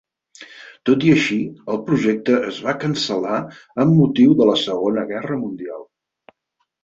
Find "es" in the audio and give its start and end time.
2.47-2.61